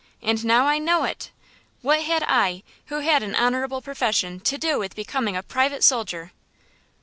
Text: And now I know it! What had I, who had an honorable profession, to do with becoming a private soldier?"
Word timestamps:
And 0.19 0.43
now 0.43 0.65
I 0.65 0.79
know 0.79 1.03
it! 1.03 1.29
What 1.83 2.01
had 2.01 2.23
I, 2.27 2.63
who 2.87 3.01
had 3.01 3.21
an 3.21 3.35
honorable 3.35 3.83
profession, 3.83 4.39
to 4.39 4.57
do 4.57 4.79
with 4.79 4.95
becoming 4.95 5.37
a 5.37 5.43
private 5.43 5.83
soldier?" 5.83 6.31